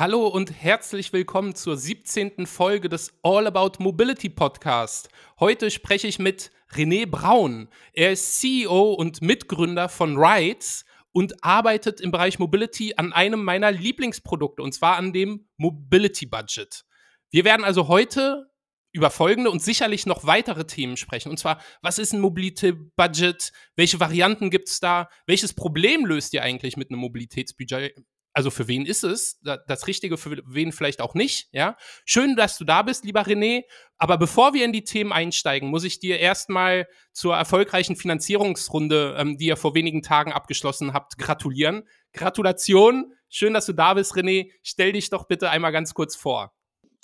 [0.00, 2.46] Hallo und herzlich willkommen zur 17.
[2.46, 5.10] Folge des All About Mobility Podcast.
[5.38, 7.68] Heute spreche ich mit René Braun.
[7.92, 13.72] Er ist CEO und Mitgründer von Rides und arbeitet im Bereich Mobility an einem meiner
[13.72, 16.86] Lieblingsprodukte und zwar an dem Mobility Budget.
[17.30, 18.50] Wir werden also heute
[18.92, 21.28] über folgende und sicherlich noch weitere Themen sprechen.
[21.28, 23.52] Und zwar, was ist ein Mobility Budget?
[23.76, 25.10] Welche Varianten gibt es da?
[25.26, 28.02] Welches Problem löst ihr eigentlich mit einem Mobilitätsbudget?
[28.32, 29.40] Also für wen ist es?
[29.42, 31.76] Das Richtige für wen vielleicht auch nicht, ja?
[32.04, 33.64] Schön, dass du da bist, lieber René.
[33.98, 39.36] Aber bevor wir in die Themen einsteigen, muss ich dir erstmal zur erfolgreichen Finanzierungsrunde, ähm,
[39.36, 41.82] die ihr vor wenigen Tagen abgeschlossen habt, gratulieren.
[42.12, 43.12] Gratulation.
[43.28, 44.52] Schön, dass du da bist, René.
[44.62, 46.52] Stell dich doch bitte einmal ganz kurz vor.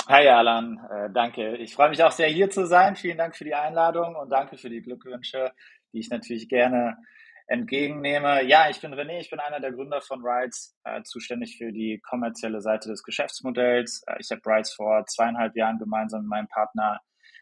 [0.09, 1.56] Hi Alan, äh, danke.
[1.56, 2.95] Ich freue mich auch sehr hier zu sein.
[2.95, 5.51] Vielen Dank für die Einladung und danke für die Glückwünsche,
[5.93, 6.97] die ich natürlich gerne
[7.46, 8.45] entgegennehme.
[8.45, 12.00] Ja, ich bin René, ich bin einer der Gründer von Rides, äh, zuständig für die
[12.00, 14.02] kommerzielle Seite des Geschäftsmodells.
[14.06, 17.00] Äh, ich habe Rides vor zweieinhalb Jahren gemeinsam mit meinem Partner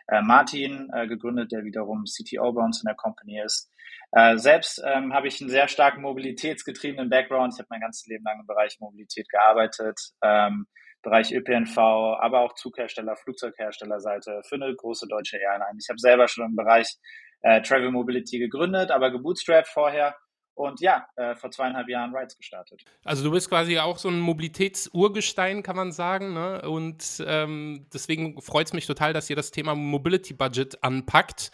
[0.08, 3.70] äh, Martin äh, gegründet, der wiederum CTO bei uns in der Company ist.
[4.12, 7.55] Äh, selbst ähm, habe ich einen sehr starken mobilitätsgetriebenen Background.
[7.55, 9.98] Ich habe mein ganzes Leben lang im Bereich Mobilität gearbeitet.
[10.22, 10.66] Ähm,
[11.02, 15.78] Bereich ÖPNV, aber auch Zughersteller, Flugzeugherstellerseite für eine große deutsche Airline.
[15.78, 16.96] Ich habe selber schon im Bereich
[17.45, 20.17] äh, Travel Mobility gegründet, aber gebootstrapped vorher
[20.55, 22.83] und ja, äh, vor zweieinhalb Jahren Rides gestartet.
[23.05, 26.33] Also du bist quasi auch so ein Mobilitätsurgestein, kann man sagen.
[26.33, 26.62] Ne?
[26.62, 31.51] Und ähm, deswegen freut es mich total, dass ihr das Thema Mobility Budget anpackt.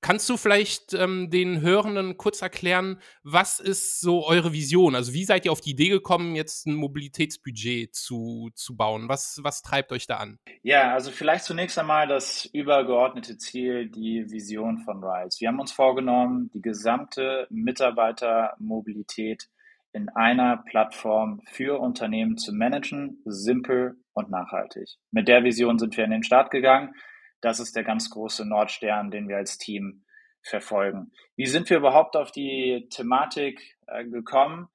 [0.00, 4.94] Kannst du vielleicht ähm, den Hörenden kurz erklären, was ist so eure Vision?
[4.94, 9.08] Also wie seid ihr auf die Idee gekommen, jetzt ein Mobilitätsbudget zu, zu bauen?
[9.08, 10.38] Was, was treibt euch da an?
[10.62, 15.40] Ja, also vielleicht zunächst einmal das übergeordnete Ziel, die Vision von RISE.
[15.40, 19.48] Wir haben uns vorgenommen, die gesamte Mitarbeitermobilität
[19.92, 24.90] in einer Plattform für Unternehmen zu managen, simpel und nachhaltig.
[25.10, 26.94] Mit der Vision sind wir in den Start gegangen
[27.40, 30.04] das ist der ganz große Nordstern, den wir als Team
[30.42, 31.12] verfolgen.
[31.36, 34.68] Wie sind wir überhaupt auf die Thematik äh, gekommen?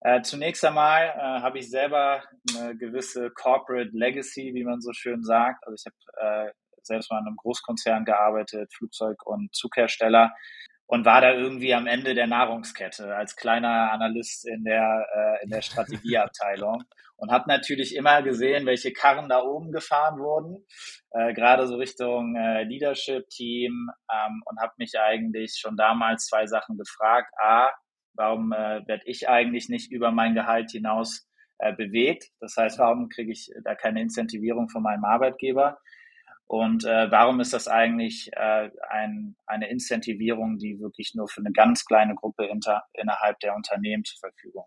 [0.00, 2.22] Äh, zunächst einmal äh, habe ich selber
[2.56, 5.66] eine gewisse Corporate Legacy, wie man so schön sagt.
[5.66, 6.52] Also ich habe äh,
[6.82, 10.32] selbst mal in einem Großkonzern gearbeitet, Flugzeug- und Zughersteller
[10.88, 15.50] und war da irgendwie am Ende der Nahrungskette als kleiner Analyst in der, äh, in
[15.50, 16.82] der Strategieabteilung
[17.16, 20.64] und habe natürlich immer gesehen, welche Karren da oben gefahren wurden,
[21.10, 26.78] äh, gerade so Richtung äh, Leadership-Team ähm, und habe mich eigentlich schon damals zwei Sachen
[26.78, 27.34] gefragt.
[27.38, 27.68] A,
[28.14, 31.28] warum äh, werde ich eigentlich nicht über mein Gehalt hinaus
[31.58, 32.30] äh, bewegt?
[32.40, 35.78] Das heißt, warum kriege ich da keine Incentivierung von meinem Arbeitgeber?
[36.48, 41.52] Und äh, warum ist das eigentlich äh, ein, eine Incentivierung, die wirklich nur für eine
[41.52, 44.64] ganz kleine Gruppe inter, innerhalb der Unternehmen zur Verfügung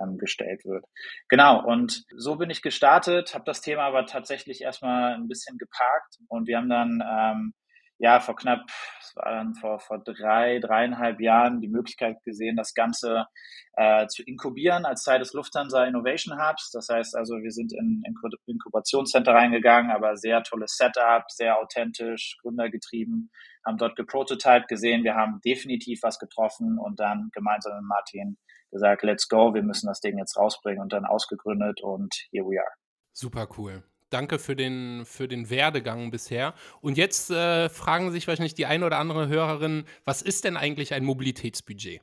[0.00, 0.84] ähm, gestellt wird?
[1.28, 6.18] Genau, und so bin ich gestartet, habe das Thema aber tatsächlich erstmal ein bisschen geparkt
[6.28, 7.54] und wir haben dann ähm,
[7.98, 8.64] ja vor knapp,
[9.00, 13.26] es war dann vor, vor drei, dreieinhalb Jahren die Möglichkeit gesehen, das Ganze
[13.74, 16.70] äh, zu inkubieren als Teil des Lufthansa Innovation Hubs.
[16.70, 18.14] Das heißt also, wir sind in, in
[18.46, 23.30] Inkubationscenter reingegangen, aber sehr tolles Setup, sehr authentisch, gründergetrieben,
[23.66, 28.38] haben dort geprototyped gesehen, wir haben definitiv was getroffen und dann gemeinsam mit Martin
[28.70, 32.60] gesagt, let's go, wir müssen das Ding jetzt rausbringen und dann ausgegründet und here we
[32.60, 32.72] are.
[33.12, 33.82] Super cool.
[34.10, 36.54] Danke für den, für den Werdegang bisher.
[36.80, 40.94] Und jetzt äh, fragen sich wahrscheinlich die eine oder andere Hörerin, was ist denn eigentlich
[40.94, 42.00] ein Mobilitätsbudget?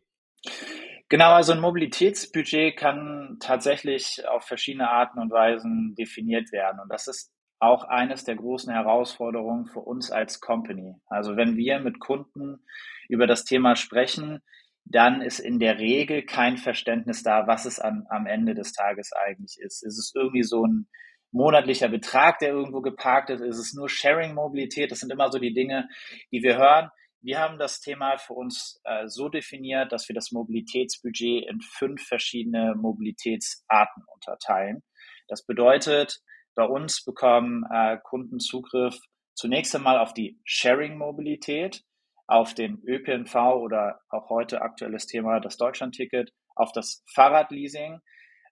[1.09, 6.79] Genau, also ein Mobilitätsbudget kann tatsächlich auf verschiedene Arten und Weisen definiert werden.
[6.79, 10.95] Und das ist auch eines der großen Herausforderungen für uns als Company.
[11.07, 12.59] Also wenn wir mit Kunden
[13.07, 14.41] über das Thema sprechen,
[14.83, 19.11] dann ist in der Regel kein Verständnis da, was es an, am Ende des Tages
[19.13, 19.83] eigentlich ist.
[19.83, 20.88] Ist es irgendwie so ein
[21.35, 23.41] monatlicher Betrag, der irgendwo geparkt ist?
[23.41, 24.91] Ist es nur Sharing-Mobilität?
[24.91, 25.90] Das sind immer so die Dinge,
[26.31, 26.90] die wir hören.
[27.22, 32.03] Wir haben das Thema für uns äh, so definiert, dass wir das Mobilitätsbudget in fünf
[32.07, 34.84] verschiedene Mobilitätsarten unterteilen.
[35.28, 36.22] Das bedeutet,
[36.56, 38.98] bei uns bekommen äh, Kunden Zugriff
[39.33, 41.83] zunächst einmal auf die Sharing-Mobilität,
[42.27, 48.00] auf den ÖPNV oder auch heute aktuelles Thema das Deutschlandticket, auf das Fahrradleasing,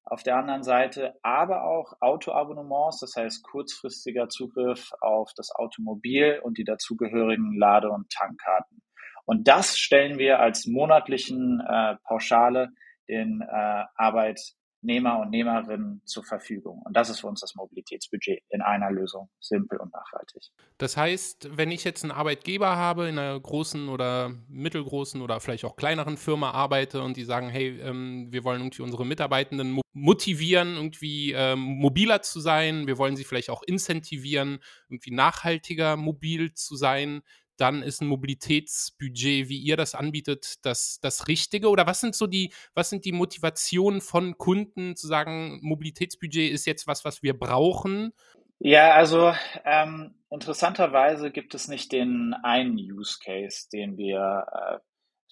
[0.05, 6.57] auf der anderen Seite aber auch Autoabonnements, das heißt kurzfristiger Zugriff auf das Automobil und
[6.57, 8.81] die dazugehörigen Lade- und Tankkarten.
[9.25, 12.69] Und das stellen wir als monatlichen äh, Pauschale
[13.07, 14.39] den äh, Arbeit,
[14.83, 16.81] Nehmer und Nehmerinnen zur Verfügung.
[16.83, 20.43] Und das ist für uns das Mobilitätsbudget in einer Lösung, simpel und nachhaltig.
[20.77, 25.65] Das heißt, wenn ich jetzt einen Arbeitgeber habe, in einer großen oder mittelgroßen oder vielleicht
[25.65, 30.75] auch kleineren Firma arbeite und die sagen, hey, ähm, wir wollen irgendwie unsere Mitarbeitenden motivieren,
[30.75, 34.59] irgendwie ähm, mobiler zu sein, wir wollen sie vielleicht auch incentivieren,
[34.89, 37.21] irgendwie nachhaltiger mobil zu sein,
[37.57, 41.69] dann ist ein Mobilitätsbudget, wie ihr das anbietet, das, das Richtige?
[41.69, 46.65] Oder was sind so die, was sind die Motivationen von Kunden zu sagen, Mobilitätsbudget ist
[46.65, 48.13] jetzt was, was wir brauchen?
[48.59, 49.33] Ja, also
[49.65, 54.79] ähm, interessanterweise gibt es nicht den einen Use Case, den wir äh,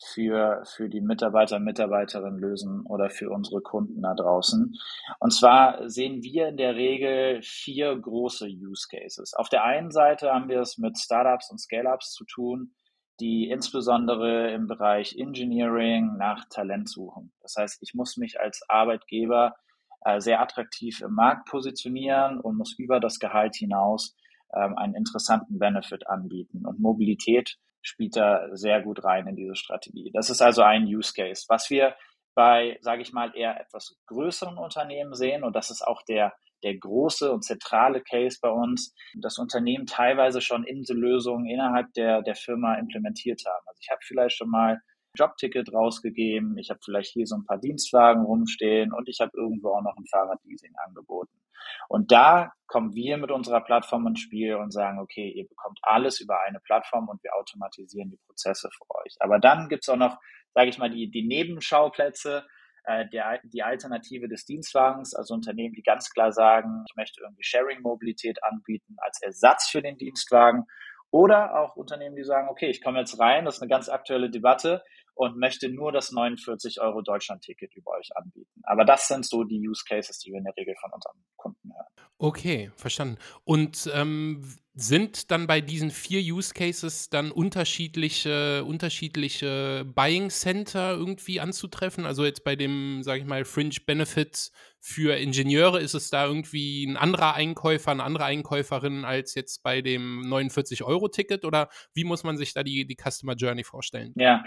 [0.03, 4.73] für, für die Mitarbeiter, Mitarbeiterinnen lösen oder für unsere Kunden da draußen.
[5.19, 9.33] Und zwar sehen wir in der Regel vier große Use Cases.
[9.33, 12.73] Auf der einen Seite haben wir es mit Startups und Scale-Ups zu tun,
[13.19, 17.31] die insbesondere im Bereich Engineering nach Talent suchen.
[17.41, 19.55] Das heißt, ich muss mich als Arbeitgeber
[20.03, 24.15] äh, sehr attraktiv im Markt positionieren und muss über das Gehalt hinaus
[24.53, 26.65] ähm, einen interessanten Benefit anbieten.
[26.65, 30.11] Und Mobilität spielt da sehr gut rein in diese Strategie.
[30.13, 31.45] Das ist also ein Use Case.
[31.49, 31.95] Was wir
[32.33, 36.33] bei, sage ich mal, eher etwas größeren Unternehmen sehen, und das ist auch der,
[36.63, 42.35] der große und zentrale Case bei uns, dass Unternehmen teilweise schon Insellösungen innerhalb der, der
[42.35, 43.65] Firma implementiert haben.
[43.67, 44.79] Also ich habe vielleicht schon mal
[45.17, 49.69] Jobticket rausgegeben, ich habe vielleicht hier so ein paar Dienstwagen rumstehen und ich habe irgendwo
[49.69, 51.40] auch noch ein Fahrradleasing angeboten.
[51.89, 56.19] Und da kommen wir mit unserer Plattform ins Spiel und sagen, okay, ihr bekommt alles
[56.19, 59.15] über eine Plattform und wir automatisieren die Prozesse für euch.
[59.19, 60.17] Aber dann gibt's auch noch,
[60.53, 62.45] sage ich mal, die, die Nebenschauplätze,
[62.85, 67.43] äh, der, die Alternative des Dienstwagens, also Unternehmen, die ganz klar sagen, ich möchte irgendwie
[67.43, 70.65] Sharing-Mobilität anbieten als Ersatz für den Dienstwagen.
[71.11, 74.29] Oder auch Unternehmen, die sagen, okay, ich komme jetzt rein, das ist eine ganz aktuelle
[74.29, 74.81] Debatte
[75.13, 78.61] und möchte nur das 49 Euro Deutschland-Ticket über euch anbieten.
[78.63, 81.73] Aber das sind so die Use Cases, die wir in der Regel von unseren Kunden
[81.73, 81.85] hören.
[82.17, 83.17] Okay, verstanden.
[83.43, 84.43] Und ähm,
[84.73, 92.05] sind dann bei diesen vier Use Cases dann unterschiedliche, unterschiedliche Buying Center irgendwie anzutreffen?
[92.05, 96.85] Also jetzt bei dem, sage ich mal, Fringe Benefit für Ingenieure ist es da irgendwie
[96.85, 101.43] ein anderer Einkäufer, eine andere Einkäuferin als jetzt bei dem 49-Euro-Ticket?
[101.43, 104.13] Oder wie muss man sich da die, die Customer Journey vorstellen?
[104.15, 104.43] Ja.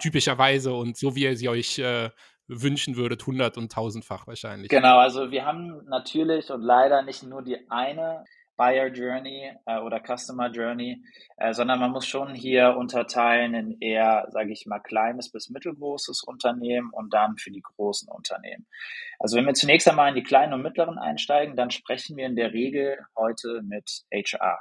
[0.00, 2.10] Typischerweise und so wie ihr sie euch äh,
[2.46, 4.68] wünschen würdet, hundert- und tausendfach wahrscheinlich.
[4.68, 8.24] Genau, also wir haben natürlich und leider nicht nur die eine
[8.56, 11.02] Buyer Journey äh, oder Customer Journey,
[11.38, 16.22] äh, sondern man muss schon hier unterteilen in eher, sage ich mal, kleines bis mittelgroßes
[16.22, 18.66] Unternehmen und dann für die großen Unternehmen.
[19.18, 22.36] Also wenn wir zunächst einmal in die kleinen und mittleren einsteigen, dann sprechen wir in
[22.36, 24.60] der Regel heute mit HR.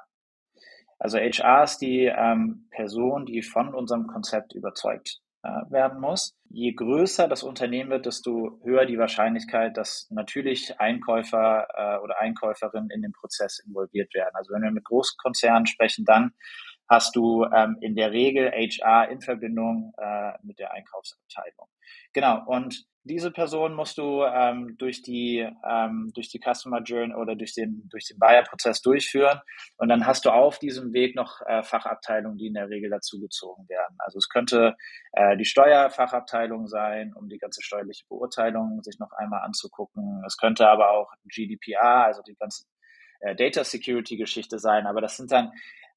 [0.98, 5.23] Also HR ist die ähm, Person, die von unserem Konzept überzeugt
[5.70, 6.36] werden muss.
[6.50, 12.90] Je größer das Unternehmen wird, desto höher die Wahrscheinlichkeit, dass natürlich Einkäufer äh, oder Einkäuferinnen
[12.90, 14.36] in den Prozess involviert werden.
[14.36, 16.34] Also wenn wir mit Großkonzernen sprechen, dann
[16.94, 21.68] hast du ähm, in der Regel HR in Verbindung äh, mit der Einkaufsabteilung.
[22.14, 27.36] Genau, und diese Person musst du ähm, durch die ähm, durch die Customer Journey oder
[27.36, 29.42] durch den durch den Buyer-Prozess durchführen
[29.78, 33.68] und dann hast du auf diesem Weg noch äh, Fachabteilungen, die in der Regel dazugezogen
[33.68, 33.96] werden.
[33.98, 34.76] Also es könnte
[35.14, 40.24] äh, die Steuerfachabteilung sein, um die ganze steuerliche Beurteilung sich noch einmal anzugucken.
[40.26, 42.64] Es könnte aber auch GDPR, also die ganze
[43.20, 44.86] äh, Data Security Geschichte sein.
[44.86, 45.52] Aber das sind dann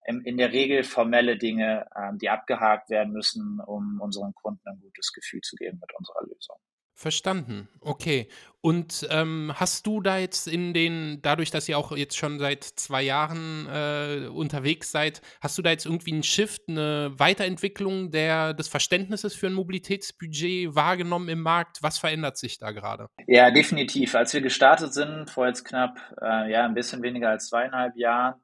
[0.06, 5.12] in der Regel formelle Dinge, ähm, die abgehakt werden müssen, um unseren Kunden ein gutes
[5.12, 6.56] Gefühl zu geben mit unserer Lösung.
[6.98, 7.68] Verstanden.
[7.82, 8.26] Okay.
[8.62, 12.64] Und ähm, hast du da jetzt in den, dadurch, dass ihr auch jetzt schon seit
[12.64, 18.54] zwei Jahren äh, unterwegs seid, hast du da jetzt irgendwie einen Shift, eine Weiterentwicklung der,
[18.54, 21.82] des Verständnisses für ein Mobilitätsbudget wahrgenommen im Markt?
[21.82, 23.08] Was verändert sich da gerade?
[23.26, 24.14] Ja, definitiv.
[24.14, 28.40] Als wir gestartet sind, vor jetzt knapp äh, ja, ein bisschen weniger als zweieinhalb Jahren,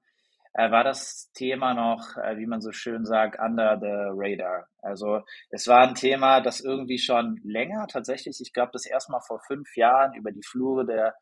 [0.55, 4.67] äh, war das Thema noch, äh, wie man so schön sagt, under the radar.
[4.83, 9.41] Also es war ein Thema, das irgendwie schon länger tatsächlich, ich glaube, das erstmal vor
[9.47, 11.15] fünf Jahren über die Flure der,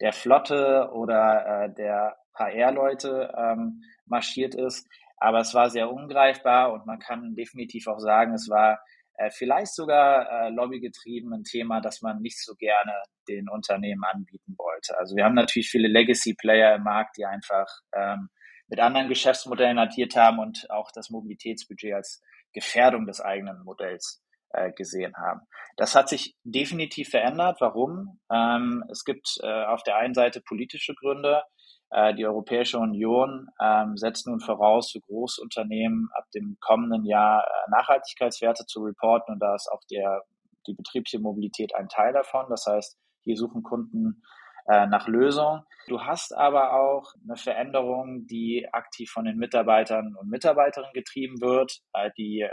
[0.00, 4.86] der Flotte oder äh, der HR-Leute ähm, marschiert ist.
[5.16, 8.80] Aber es war sehr ungreifbar und man kann definitiv auch sagen, es war
[9.16, 12.92] äh, vielleicht sogar äh, lobbygetrieben ein Thema, das man nicht so gerne
[13.28, 14.98] den Unternehmen anbieten wollte.
[14.98, 18.28] Also wir haben natürlich viele Legacy-Player im Markt, die einfach ähm,
[18.74, 22.20] mit anderen Geschäftsmodellen agiert haben und auch das Mobilitätsbudget als
[22.52, 25.42] Gefährdung des eigenen Modells äh, gesehen haben.
[25.76, 27.60] Das hat sich definitiv verändert.
[27.60, 28.18] Warum?
[28.32, 31.44] Ähm, es gibt äh, auf der einen Seite politische Gründe.
[31.90, 37.70] Äh, die Europäische Union ähm, setzt nun voraus, für Großunternehmen ab dem kommenden Jahr äh,
[37.70, 40.24] Nachhaltigkeitswerte zu reporten und da ist auch der,
[40.66, 42.46] die betriebliche Mobilität ein Teil davon.
[42.48, 44.24] Das heißt, Hier suchen Kunden
[44.66, 45.62] äh, nach Lösungen.
[45.88, 51.80] Du hast aber auch eine Veränderung, die aktiv von den Mitarbeitern und Mitarbeiterinnen getrieben wird,
[51.92, 52.50] äh, die äh,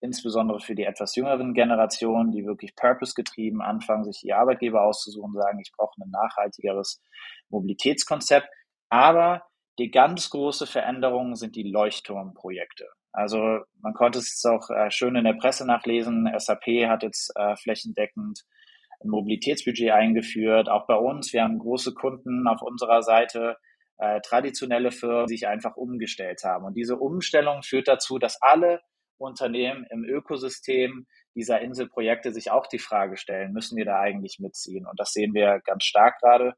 [0.00, 5.60] insbesondere für die etwas jüngeren Generationen, die wirklich purpose-getrieben anfangen, sich ihr Arbeitgeber auszusuchen, sagen,
[5.60, 7.00] ich brauche ein nachhaltigeres
[7.48, 8.48] Mobilitätskonzept.
[8.88, 9.42] Aber
[9.78, 12.88] die ganz große Veränderung sind die Leuchtturmprojekte.
[13.12, 13.38] Also
[13.80, 16.28] man konnte es auch äh, schön in der Presse nachlesen.
[16.36, 18.44] SAP hat jetzt flächendeckend
[19.00, 20.68] ein Mobilitätsbudget eingeführt.
[20.68, 23.56] Auch bei uns, wir haben große Kunden auf unserer Seite,
[23.98, 26.64] äh, traditionelle Firmen, die sich einfach umgestellt haben.
[26.64, 28.80] Und diese Umstellung führt dazu, dass alle
[29.18, 34.86] Unternehmen im Ökosystem dieser Inselprojekte sich auch die Frage stellen, müssen wir da eigentlich mitziehen?
[34.86, 36.54] Und das sehen wir ganz stark gerade.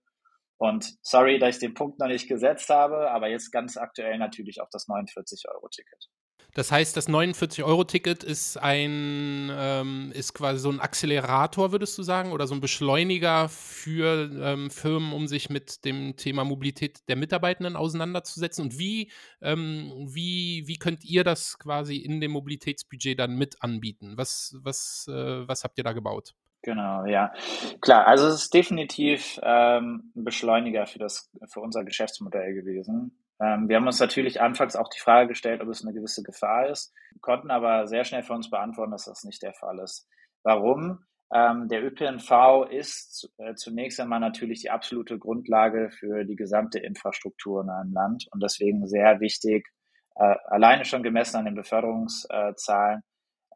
[0.58, 4.60] Und sorry, dass ich den Punkt noch nicht gesetzt habe, aber jetzt ganz aktuell natürlich
[4.60, 6.08] auch das 49-Euro-Ticket.
[6.54, 12.32] Das heißt, das 49-Euro-Ticket ist ein, ähm, ist quasi so ein Accelerator, würdest du sagen,
[12.32, 17.76] oder so ein Beschleuniger für ähm, Firmen, um sich mit dem Thema Mobilität der Mitarbeitenden
[17.76, 18.64] auseinanderzusetzen.
[18.64, 24.14] Und wie, ähm, wie, wie könnt ihr das quasi in dem Mobilitätsbudget dann mit anbieten?
[24.16, 26.34] Was, was, äh, was habt ihr da gebaut?
[26.62, 27.32] Genau, ja.
[27.80, 33.16] Klar, also es ist definitiv ähm, ein Beschleuniger für das, für unser Geschäftsmodell gewesen.
[33.40, 36.68] Ähm, wir haben uns natürlich anfangs auch die Frage gestellt, ob es eine gewisse Gefahr
[36.68, 40.06] ist, konnten aber sehr schnell für uns beantworten, dass das nicht der Fall ist.
[40.42, 41.04] Warum?
[41.32, 47.62] Ähm, der ÖPNV ist äh, zunächst einmal natürlich die absolute Grundlage für die gesamte Infrastruktur
[47.62, 49.68] in einem Land und deswegen sehr wichtig,
[50.16, 53.02] äh, alleine schon gemessen an den Beförderungszahlen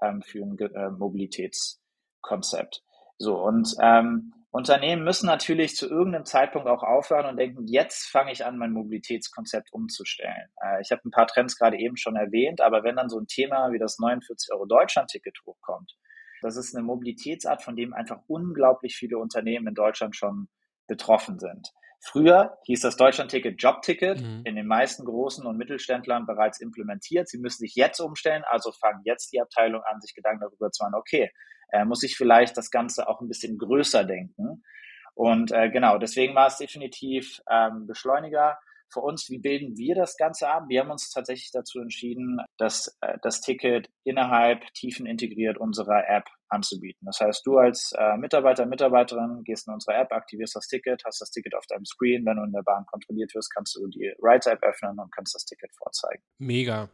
[0.00, 2.82] ähm, für ein äh, Mobilitätskonzept.
[3.18, 8.30] So, und ähm, Unternehmen müssen natürlich zu irgendeinem Zeitpunkt auch aufhören und denken, jetzt fange
[8.30, 10.48] ich an, mein Mobilitätskonzept umzustellen.
[10.62, 13.26] Äh, ich habe ein paar Trends gerade eben schon erwähnt, aber wenn dann so ein
[13.26, 15.96] Thema wie das 49 Euro Deutschland-Ticket hochkommt,
[16.40, 20.46] das ist eine Mobilitätsart, von dem einfach unglaublich viele Unternehmen in Deutschland schon
[20.86, 21.72] betroffen sind.
[22.00, 24.42] Früher hieß das Deutschland-Ticket Jobticket, mhm.
[24.44, 27.28] in den meisten großen und Mittelständlern bereits implementiert.
[27.28, 30.84] Sie müssen sich jetzt umstellen, also fangen jetzt die Abteilung an, sich Gedanken darüber zu
[30.84, 31.32] machen, okay,
[31.74, 34.62] äh, muss ich vielleicht das Ganze auch ein bisschen größer denken.
[35.14, 38.58] Und äh, genau, deswegen war es definitiv ähm, Beschleuniger
[38.92, 39.28] für uns.
[39.28, 40.64] Wie bilden wir das Ganze ab?
[40.68, 46.24] Wir haben uns tatsächlich dazu entschieden, das, äh, das Ticket innerhalb tiefen integriert unserer App
[46.48, 47.04] anzubieten.
[47.06, 51.20] Das heißt, du als äh, Mitarbeiter, Mitarbeiterin gehst in unsere App, aktivierst das Ticket, hast
[51.20, 52.24] das Ticket auf deinem Screen.
[52.24, 55.44] Wenn du in der Bahn kontrolliert wirst, kannst du die Rides-App öffnen und kannst das
[55.44, 56.22] Ticket vorzeigen.
[56.38, 56.88] Mega.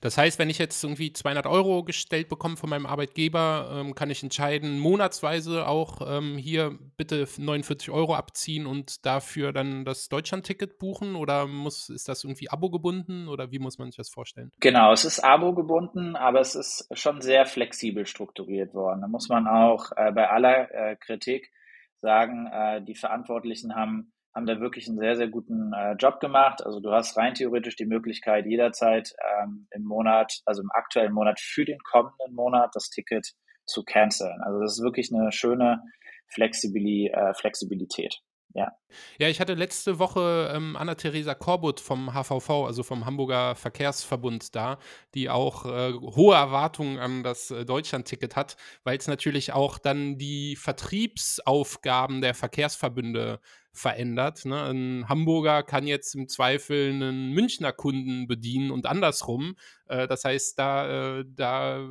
[0.00, 4.10] Das heißt, wenn ich jetzt irgendwie 200 Euro gestellt bekomme von meinem Arbeitgeber, ähm, kann
[4.10, 10.78] ich entscheiden, monatsweise auch ähm, hier bitte 49 Euro abziehen und dafür dann das Deutschland-Ticket
[10.78, 14.50] buchen oder muss, ist das irgendwie Abo gebunden oder wie muss man sich das vorstellen?
[14.60, 19.00] Genau, es ist Abo gebunden, aber es ist schon sehr flexibel strukturiert worden.
[19.00, 21.50] Da muss man auch äh, bei aller äh, Kritik
[21.96, 26.64] sagen, äh, die Verantwortlichen haben haben da wirklich einen sehr, sehr guten äh, Job gemacht.
[26.64, 31.38] Also du hast rein theoretisch die Möglichkeit, jederzeit ähm, im Monat, also im aktuellen Monat
[31.40, 33.32] für den kommenden Monat das Ticket
[33.64, 34.40] zu canceln.
[34.42, 35.82] Also das ist wirklich eine schöne
[36.26, 38.20] Flexibili äh, Flexibilität.
[38.54, 38.72] Ja.
[39.18, 44.78] Ja, ich hatte letzte Woche ähm, Anna-Theresa Korbut vom HVV, also vom Hamburger Verkehrsverbund da,
[45.14, 50.18] die auch äh, hohe Erwartungen an das äh, Deutschland-Ticket hat, weil es natürlich auch dann
[50.18, 53.40] die Vertriebsaufgaben der Verkehrsverbünde
[53.74, 54.44] verändert.
[54.44, 54.62] Ne?
[54.62, 59.56] Ein Hamburger kann jetzt im Zweifel einen Münchner Kunden bedienen und andersrum.
[59.88, 61.84] Äh, das heißt, da, äh, da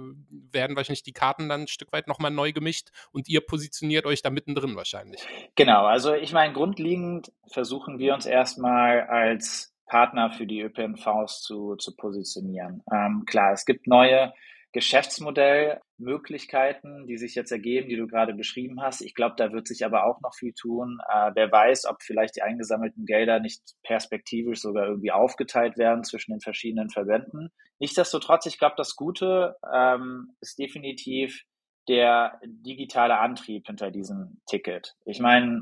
[0.51, 4.21] werden wahrscheinlich die Karten dann ein Stück weit nochmal neu gemischt und ihr positioniert euch
[4.21, 5.21] da mittendrin wahrscheinlich.
[5.55, 11.75] Genau, also ich meine, grundlegend versuchen wir uns erstmal als Partner für die ÖPNVs zu,
[11.75, 12.81] zu positionieren.
[12.91, 14.33] Ähm, klar, es gibt neue
[14.73, 19.01] Geschäftsmodellmöglichkeiten, die sich jetzt ergeben, die du gerade beschrieben hast.
[19.01, 20.97] Ich glaube, da wird sich aber auch noch viel tun.
[21.07, 26.31] Äh, wer weiß, ob vielleicht die eingesammelten Gelder nicht perspektivisch sogar irgendwie aufgeteilt werden zwischen
[26.31, 27.51] den verschiedenen Verbänden.
[27.79, 31.43] Nichtsdestotrotz, ich glaube, das Gute ähm, ist definitiv
[31.87, 34.95] der digitale Antrieb hinter diesem Ticket.
[35.05, 35.61] Ich meine,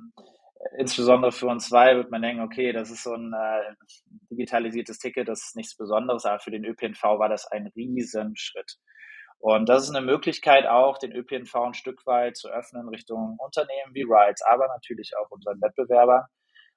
[0.78, 3.74] insbesondere für uns zwei wird man denken, okay, das ist so ein äh,
[4.30, 8.78] digitalisiertes Ticket, das ist nichts Besonderes, aber für den ÖPNV war das ein Riesenschritt.
[9.42, 13.94] Und das ist eine Möglichkeit auch, den ÖPNV ein Stück weit zu öffnen Richtung Unternehmen
[13.94, 16.26] wie Rides, aber natürlich auch unseren Wettbewerbern,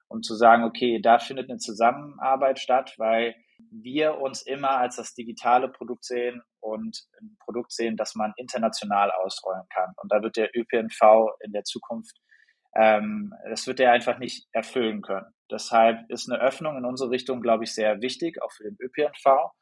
[0.09, 3.35] um zu sagen, okay, da findet eine Zusammenarbeit statt, weil
[3.71, 9.11] wir uns immer als das digitale Produkt sehen und ein Produkt sehen, das man international
[9.11, 9.93] ausrollen kann.
[10.03, 12.17] Und da wird der ÖPNV in der Zukunft,
[12.75, 15.27] ähm, das wird er einfach nicht erfüllen können.
[15.51, 19.53] Deshalb ist eine Öffnung in unsere Richtung, glaube ich, sehr wichtig, auch für den ÖPNV.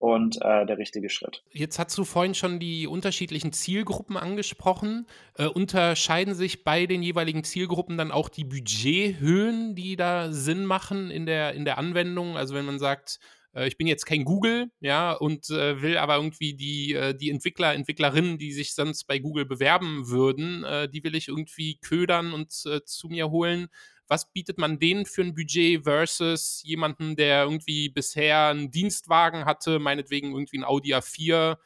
[0.00, 1.44] Und äh, der richtige Schritt.
[1.52, 5.06] Jetzt hast du vorhin schon die unterschiedlichen Zielgruppen angesprochen.
[5.36, 11.10] Äh, unterscheiden sich bei den jeweiligen Zielgruppen dann auch die Budgethöhen, die da Sinn machen
[11.10, 12.38] in der, in der Anwendung?
[12.38, 13.20] Also wenn man sagt,
[13.54, 17.28] äh, ich bin jetzt kein Google, ja, und äh, will aber irgendwie die, äh, die
[17.28, 22.32] Entwickler, Entwicklerinnen, die sich sonst bei Google bewerben würden, äh, die will ich irgendwie ködern
[22.32, 23.68] und zu mir holen
[24.10, 29.78] was bietet man denen für ein Budget versus jemanden, der irgendwie bisher einen Dienstwagen hatte,
[29.78, 31.56] meinetwegen irgendwie ein Audi A4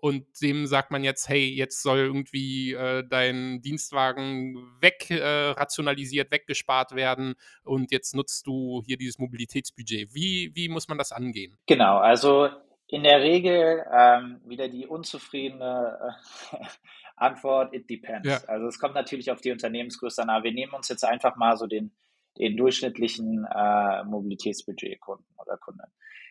[0.00, 6.94] und dem sagt man jetzt, hey, jetzt soll irgendwie äh, dein Dienstwagen wegrationalisiert, äh, weggespart
[6.94, 10.14] werden und jetzt nutzt du hier dieses Mobilitätsbudget.
[10.14, 11.58] Wie, wie muss man das angehen?
[11.66, 12.48] Genau, also
[12.86, 16.16] in der Regel ähm, wieder die unzufriedene
[17.20, 18.28] Antwort, it depends.
[18.28, 18.40] Ja.
[18.46, 21.56] Also es kommt natürlich auf die Unternehmensgröße an, aber wir nehmen uns jetzt einfach mal
[21.56, 21.92] so den,
[22.38, 25.82] den durchschnittlichen äh, Mobilitätsbudget-Kunden oder Kunden.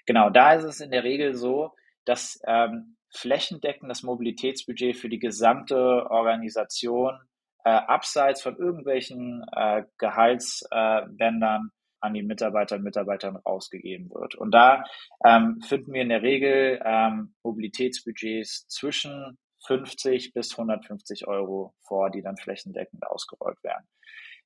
[0.05, 1.73] Genau, da ist es in der Regel so,
[2.05, 7.19] dass ähm, flächendeckend das Mobilitätsbudget für die gesamte Organisation
[7.63, 14.35] äh, abseits von irgendwelchen äh, Gehaltsbändern an die Mitarbeiter und Mitarbeiterinnen rausgegeben wird.
[14.35, 14.83] Und da
[15.25, 22.21] ähm, finden wir in der Regel ähm, Mobilitätsbudgets zwischen 50 bis 150 Euro vor, die
[22.21, 23.87] dann flächendeckend ausgerollt werden.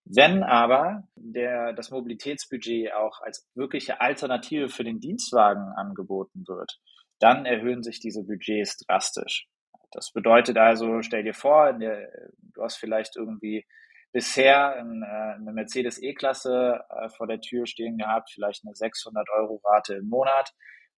[0.03, 6.79] Wenn aber der, das Mobilitätsbudget auch als wirkliche Alternative für den Dienstwagen angeboten wird,
[7.19, 9.47] dann erhöhen sich diese Budgets drastisch.
[9.91, 13.65] Das bedeutet also, stell dir vor, du hast vielleicht irgendwie
[14.11, 19.95] bisher eine Mercedes E-Klasse äh, vor der Tür stehen gehabt, vielleicht eine 600 Euro Rate
[19.95, 20.53] im Monat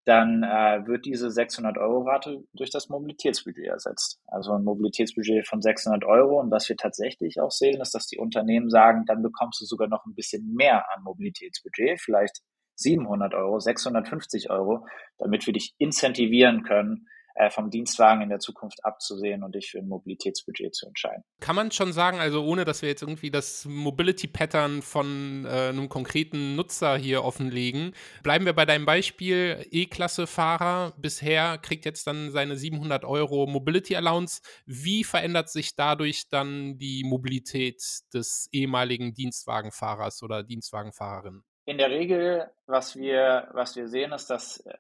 [0.06, 4.20] dann äh, wird diese 600 Euro Rate durch das Mobilitätsbudget ersetzt.
[4.28, 6.40] Also ein Mobilitätsbudget von 600 Euro.
[6.40, 9.88] Und was wir tatsächlich auch sehen, ist, dass die Unternehmen sagen, dann bekommst du sogar
[9.88, 12.42] noch ein bisschen mehr an Mobilitätsbudget, vielleicht
[12.76, 14.86] 700 Euro, 650 Euro,
[15.20, 17.08] damit wir dich incentivieren können,
[17.50, 21.24] vom Dienstwagen in der Zukunft abzusehen und dich für ein Mobilitätsbudget zu entscheiden.
[21.40, 25.90] Kann man schon sagen, also ohne dass wir jetzt irgendwie das Mobility-Pattern von äh, einem
[25.90, 30.94] konkreten Nutzer hier offenlegen, bleiben wir bei deinem Beispiel E-Klasse-Fahrer.
[30.98, 34.42] Bisher kriegt jetzt dann seine 700 Euro Mobility Allowance.
[34.66, 37.82] Wie verändert sich dadurch dann die Mobilität
[38.14, 41.44] des ehemaligen Dienstwagenfahrers oder Dienstwagenfahrerin?
[41.66, 44.74] In der Regel, was wir, was wir sehen, ist, dass äh,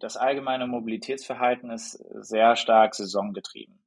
[0.00, 3.82] das allgemeine Mobilitätsverhalten ist sehr stark saisongetrieben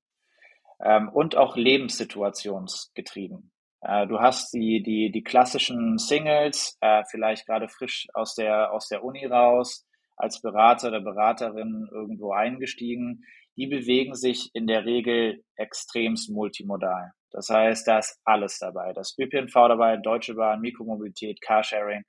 [0.83, 3.51] ähm, und auch lebenssituationsgetrieben.
[3.81, 8.87] Äh, du hast die, die, die klassischen Singles, äh, vielleicht gerade frisch aus der, aus
[8.87, 9.85] der Uni raus,
[10.17, 13.23] als Berater oder Beraterin irgendwo eingestiegen.
[13.57, 17.11] Die bewegen sich in der Regel extremst multimodal.
[17.31, 18.93] Das heißt, da ist alles dabei.
[18.93, 22.03] Das ÖPNV dabei, Deutsche Bahn, Mikromobilität, Carsharing.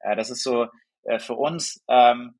[0.00, 0.66] Äh, das ist so
[1.04, 2.34] äh, für uns ähm,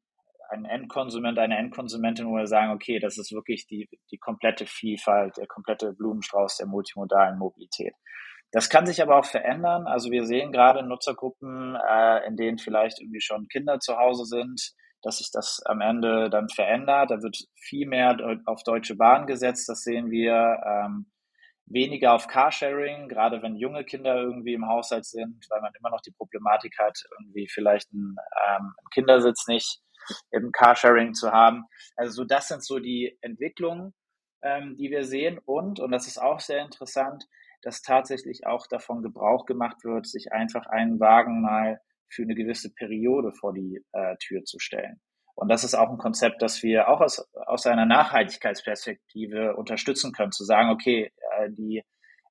[0.50, 5.36] ein Endkonsument, eine Endkonsumentin, wo wir sagen, okay, das ist wirklich die, die komplette Vielfalt,
[5.36, 7.94] der komplette Blumenstrauß der multimodalen Mobilität.
[8.52, 9.86] Das kann sich aber auch verändern.
[9.86, 14.74] Also wir sehen gerade Nutzergruppen, äh, in denen vielleicht irgendwie schon Kinder zu Hause sind,
[15.02, 17.10] dass sich das am Ende dann verändert.
[17.10, 19.68] Da wird viel mehr auf Deutsche Bahn gesetzt.
[19.68, 21.06] Das sehen wir ähm,
[21.66, 26.00] weniger auf Carsharing, gerade wenn junge Kinder irgendwie im Haushalt sind, weil man immer noch
[26.00, 29.80] die Problematik hat, irgendwie vielleicht einen, ähm, einen Kindersitz nicht
[30.30, 31.64] im Carsharing zu haben.
[31.96, 33.94] Also so das sind so die Entwicklungen,
[34.42, 37.24] ähm, die wir sehen und, und das ist auch sehr interessant,
[37.62, 42.72] dass tatsächlich auch davon Gebrauch gemacht wird, sich einfach einen Wagen mal für eine gewisse
[42.72, 45.00] Periode vor die äh, Tür zu stellen.
[45.34, 50.30] Und das ist auch ein Konzept, das wir auch aus, aus einer Nachhaltigkeitsperspektive unterstützen können,
[50.30, 51.82] zu sagen, okay, äh, die,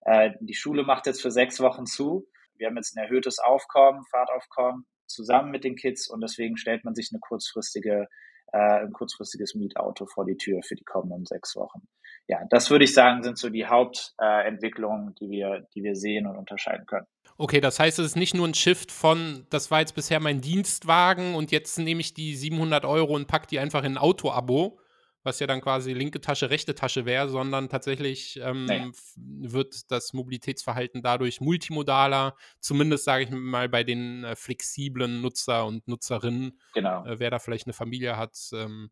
[0.01, 4.05] äh, die Schule macht jetzt für sechs Wochen zu, wir haben jetzt ein erhöhtes Aufkommen,
[4.05, 8.07] Fahrtaufkommen, zusammen mit den Kids und deswegen stellt man sich eine kurzfristige,
[8.51, 11.87] äh, ein kurzfristiges Mietauto vor die Tür für die kommenden sechs Wochen.
[12.27, 16.25] Ja, das würde ich sagen, sind so die Hauptentwicklungen, äh, die wir, die wir sehen
[16.25, 17.05] und unterscheiden können.
[17.37, 20.39] Okay, das heißt, es ist nicht nur ein Shift von, das war jetzt bisher mein
[20.39, 24.79] Dienstwagen und jetzt nehme ich die 700 Euro und packe die einfach in ein Auto-Abo,
[25.23, 28.91] was ja dann quasi linke Tasche, rechte Tasche wäre, sondern tatsächlich ähm, nee.
[29.15, 35.87] wird das Mobilitätsverhalten dadurch multimodaler, zumindest sage ich mal bei den äh, flexiblen Nutzer und
[35.87, 36.59] Nutzerinnen.
[36.73, 37.05] Genau.
[37.05, 38.91] Äh, wer da vielleicht eine Familie hat, ähm,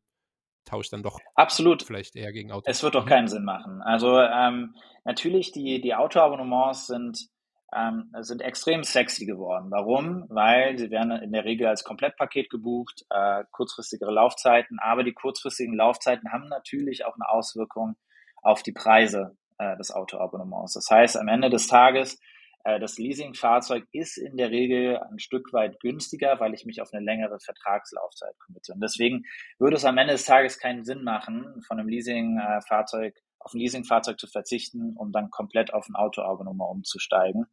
[0.65, 1.83] tauscht dann doch Absolut.
[1.83, 2.69] vielleicht eher gegen Autos.
[2.69, 3.09] Es wird doch mhm.
[3.09, 3.81] keinen Sinn machen.
[3.81, 7.29] Also ähm, natürlich, die, die Autoabonnements sind
[7.73, 9.71] ähm, sind extrem sexy geworden.
[9.71, 10.25] Warum?
[10.29, 15.75] Weil sie werden in der Regel als Komplettpaket gebucht, äh, kurzfristigere Laufzeiten, aber die kurzfristigen
[15.75, 17.95] Laufzeiten haben natürlich auch eine Auswirkung
[18.41, 20.73] auf die Preise äh, des Autoabonnements.
[20.73, 22.19] Das heißt, am Ende des Tages
[22.63, 26.93] Äh, das Leasingfahrzeug ist in der Regel ein Stück weit günstiger, weil ich mich auf
[26.93, 28.73] eine längere Vertragslaufzeit committe.
[28.73, 29.23] Und deswegen
[29.59, 34.19] würde es am Ende des Tages keinen Sinn machen, von einem Leasingfahrzeug auf ein Leasingfahrzeug
[34.19, 37.47] zu verzichten, um dann komplett auf ein Autoabonnement umzusteigen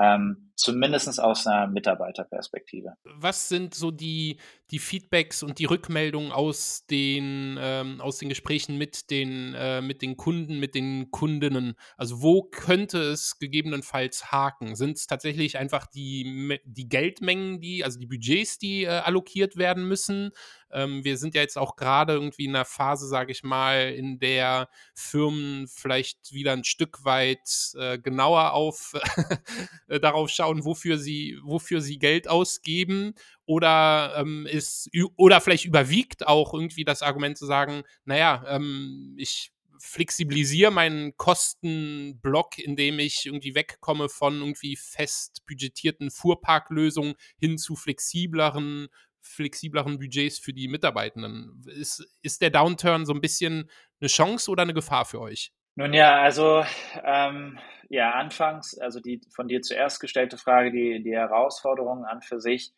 [0.00, 2.96] ähm, zumindest aus einer Mitarbeiterperspektive.
[3.04, 4.38] Was sind so die,
[4.70, 10.02] die Feedbacks und die Rückmeldungen aus den, ähm, aus den Gesprächen mit den, äh, mit
[10.02, 11.74] den Kunden, mit den Kundinnen?
[11.96, 14.74] Also wo könnte es gegebenenfalls haken?
[14.74, 19.86] Sind es tatsächlich einfach die, die Geldmengen, die, also die Budgets, die äh, allokiert werden
[19.86, 20.30] müssen?
[20.74, 24.18] Ähm, wir sind ja jetzt auch gerade irgendwie in einer Phase, sage ich mal, in
[24.18, 28.94] der Firmen vielleicht wieder ein Stück weit äh, genauer auf
[29.88, 33.14] äh, darauf schauen, wofür sie, wofür sie Geld ausgeben.
[33.46, 39.52] Oder ähm, ist oder vielleicht überwiegt auch irgendwie das Argument zu sagen, naja, ähm, ich
[39.78, 48.88] flexibilisiere meinen Kostenblock, indem ich irgendwie wegkomme von irgendwie fest budgetierten Fuhrparklösungen hin zu flexibleren
[49.20, 51.62] flexibleren Budgets für die Mitarbeitenden.
[51.66, 55.50] Ist, ist der Downturn so ein bisschen eine Chance oder eine Gefahr für euch?
[55.76, 56.64] Nun ja, also
[57.02, 62.40] ähm, ja, anfangs, also die von dir zuerst gestellte Frage, die, die Herausforderung an für
[62.40, 62.72] sich,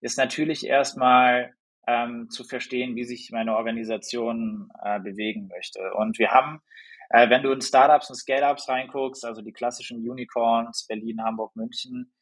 [0.00, 1.54] ist natürlich erstmal
[1.86, 5.94] ähm, zu verstehen, wie sich meine Organisation äh, bewegen möchte.
[5.94, 6.60] Und wir haben,
[7.10, 12.12] äh, wenn du in Startups und Scale-Ups reinguckst, also die klassischen Unicorns, Berlin, Hamburg, München,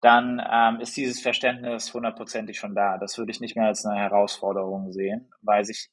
[0.00, 2.96] dann ähm, ist dieses Verständnis hundertprozentig schon da.
[2.98, 5.90] Das würde ich nicht mehr als eine Herausforderung sehen, weil sich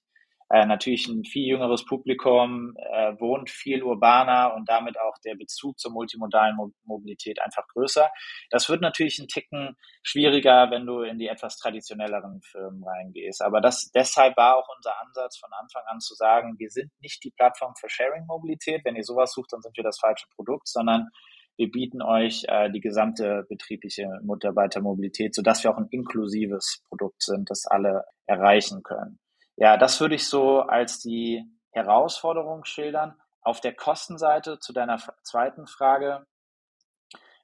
[0.49, 5.77] äh, natürlich ein viel jüngeres Publikum äh, wohnt, viel urbaner und damit auch der Bezug
[5.77, 8.09] zur multimodalen Mo Mobilität einfach größer.
[8.49, 13.41] Das wird natürlich ein Ticken schwieriger, wenn du in die etwas traditionelleren Firmen reingehst.
[13.41, 17.23] Aber das deshalb war auch unser Ansatz von Anfang an zu sagen, wir sind nicht
[17.23, 18.85] die Plattform für Sharing-Mobilität.
[18.85, 21.09] Wenn ihr sowas sucht, dann sind wir das falsche Produkt, sondern
[21.57, 27.49] wir bieten euch äh, die gesamte betriebliche Mitarbeitermobilität, sodass wir auch ein inklusives Produkt sind,
[27.49, 29.19] das alle erreichen können.
[29.57, 33.15] Ja, das würde ich so als die Herausforderung schildern.
[33.41, 36.25] Auf der Kostenseite zu deiner zweiten Frage.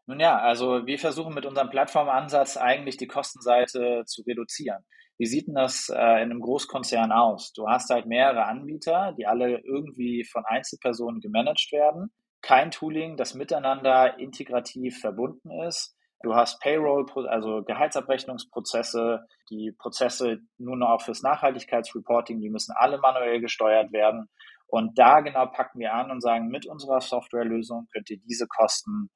[0.05, 4.83] Nun ja, also wir versuchen mit unserem Plattformansatz eigentlich die Kostenseite zu reduzieren.
[5.17, 7.53] Wie sieht denn das äh, in einem Großkonzern aus?
[7.53, 12.11] Du hast halt mehrere Anbieter, die alle irgendwie von Einzelpersonen gemanagt werden
[12.43, 15.95] kein Tooling, das miteinander integrativ verbunden ist.
[16.23, 23.41] Du hast Payroll, also Gehaltsabrechnungsprozesse, die Prozesse nur noch fürs Nachhaltigkeitsreporting, die müssen alle manuell
[23.41, 24.29] gesteuert werden.
[24.67, 29.09] Und da genau packen wir an und sagen, mit unserer Softwarelösung könnt ihr diese Kosten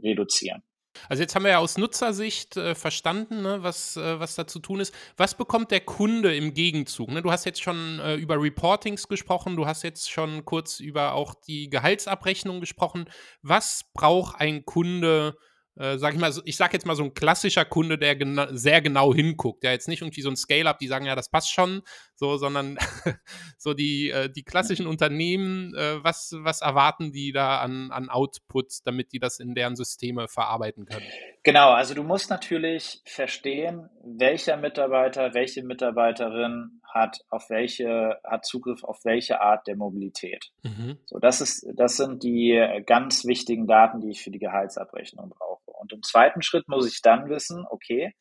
[0.00, 0.62] reduzieren.
[1.08, 4.60] Also jetzt haben wir ja aus Nutzersicht äh, verstanden, ne, was, äh, was da zu
[4.60, 4.94] tun ist.
[5.16, 7.10] Was bekommt der Kunde im Gegenzug?
[7.10, 7.20] Ne?
[7.20, 11.34] Du hast jetzt schon äh, über Reportings gesprochen, du hast jetzt schon kurz über auch
[11.34, 13.06] die Gehaltsabrechnung gesprochen.
[13.42, 15.36] Was braucht ein Kunde
[15.76, 18.80] äh, sag ich mal, ich sag jetzt mal so ein klassischer Kunde, der gena sehr
[18.80, 21.82] genau hinguckt, der jetzt nicht irgendwie so ein Scale-Up, die sagen, ja, das passt schon,
[22.14, 22.78] so, sondern
[23.58, 28.72] so die, äh, die klassischen Unternehmen, äh, was, was erwarten die da an, an Output,
[28.84, 31.06] damit die das in deren Systeme verarbeiten können?
[31.42, 38.84] Genau, also du musst natürlich verstehen, welcher Mitarbeiter, welche Mitarbeiterin hat auf welche, hat Zugriff
[38.84, 40.52] auf welche Art der Mobilität.
[40.62, 40.98] Mhm.
[41.06, 42.56] So, das ist, das sind die
[42.86, 45.63] ganz wichtigen Daten, die ich für die Gehaltsabrechnung brauche.
[45.84, 48.14] Und im zweiten Schritt muss ich dann wissen, okay,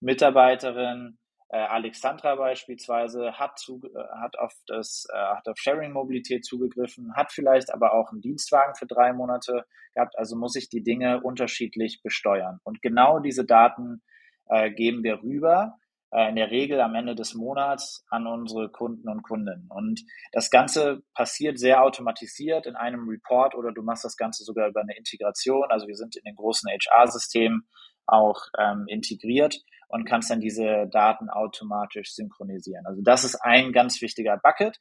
[0.00, 1.18] Mitarbeiterin
[1.50, 7.14] äh, Alexandra beispielsweise hat, zu, äh, hat auf das äh, hat auf Sharing Mobilität zugegriffen,
[7.14, 10.16] hat vielleicht aber auch einen Dienstwagen für drei Monate gehabt.
[10.16, 12.60] Also muss ich die Dinge unterschiedlich besteuern.
[12.64, 14.00] Und genau diese Daten
[14.48, 15.74] äh, geben wir rüber
[16.12, 19.68] in der Regel am Ende des Monats an unsere Kunden und Kundinnen.
[19.68, 20.00] Und
[20.32, 24.80] das Ganze passiert sehr automatisiert in einem Report oder du machst das Ganze sogar über
[24.80, 25.70] eine Integration.
[25.70, 27.68] Also wir sind in den großen HR-Systemen
[28.06, 32.86] auch ähm, integriert und kannst dann diese Daten automatisch synchronisieren.
[32.86, 34.78] Also das ist ein ganz wichtiger Bucket.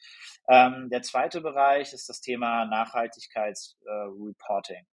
[0.48, 4.78] Ähm, der zweite Bereich ist das Thema Nachhaltigkeitsreporting.
[4.78, 4.86] Äh,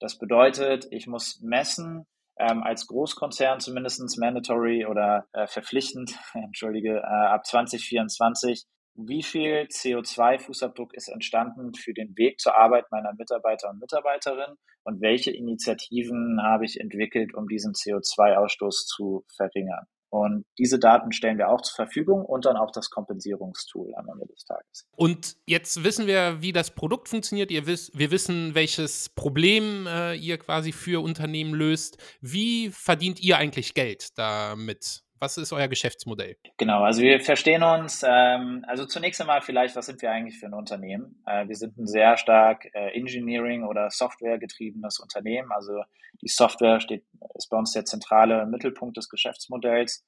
[0.00, 7.26] das bedeutet, ich muss messen, ähm, als Großkonzern zumindest mandatory oder äh, verpflichtend, entschuldige, äh,
[7.26, 8.64] ab 2024,
[8.96, 15.00] wie viel CO2-Fußabdruck ist entstanden für den Weg zur Arbeit meiner Mitarbeiter und Mitarbeiterinnen und
[15.00, 19.86] welche Initiativen habe ich entwickelt, um diesen CO2-Ausstoß zu verringern.
[20.14, 24.26] Und diese Daten stellen wir auch zur Verfügung und dann auch das Kompensierungstool am Ende
[24.26, 24.86] des Tages.
[24.94, 27.50] Und jetzt wissen wir, wie das Produkt funktioniert.
[27.50, 31.98] Ihr wisst, wir wissen, welches Problem äh, ihr quasi für Unternehmen löst.
[32.20, 35.03] Wie verdient ihr eigentlich Geld damit?
[35.24, 36.36] Was ist euer Geschäftsmodell?
[36.58, 40.44] Genau, also wir verstehen uns, ähm, also zunächst einmal vielleicht, was sind wir eigentlich für
[40.44, 41.22] ein Unternehmen?
[41.24, 45.50] Äh, wir sind ein sehr stark äh, Engineering- oder Software getriebenes Unternehmen.
[45.50, 45.80] Also
[46.20, 47.06] die Software steht,
[47.36, 50.04] ist bei uns der zentrale Mittelpunkt des Geschäftsmodells.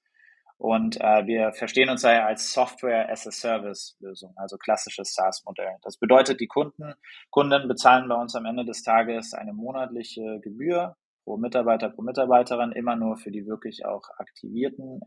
[0.58, 5.76] Und äh, wir verstehen uns daher als Software as a Service Lösung, also klassisches SaaS-Modell.
[5.80, 6.92] Das bedeutet, die Kunden,
[7.30, 10.94] Kunden bezahlen bei uns am Ende des Tages eine monatliche Gebühr
[11.26, 15.00] pro Mitarbeiter, pro Mitarbeiterin, immer nur für die wirklich auch aktivierten.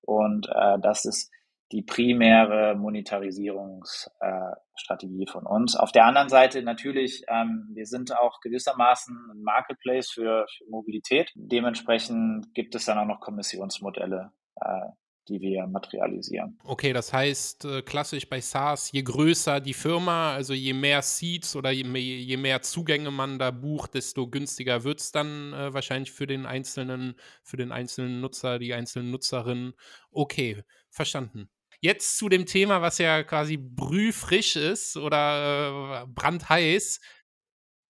[0.00, 1.30] Und äh, das ist
[1.72, 5.76] die primäre Monetarisierungsstrategie äh, von uns.
[5.76, 11.32] Auf der anderen Seite natürlich, ähm, wir sind auch gewissermaßen ein Marketplace für, für Mobilität.
[11.34, 14.86] Dementsprechend gibt es dann auch noch Kommissionsmodelle, äh,
[15.28, 16.58] die wir materialisieren.
[16.64, 21.54] Okay, das heißt äh, klassisch bei SaaS, je größer die Firma, also je mehr Seats
[21.56, 25.72] oder je mehr, je mehr Zugänge man da bucht, desto günstiger wird es dann äh,
[25.72, 29.74] wahrscheinlich für den einzelnen, für den einzelnen Nutzer, die einzelnen Nutzerinnen.
[30.10, 31.48] Okay, verstanden.
[31.80, 37.00] Jetzt zu dem Thema, was ja quasi brühfrisch ist oder äh, brandheiß